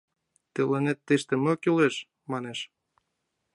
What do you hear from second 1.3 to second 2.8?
мо кӱлеш?— манеш.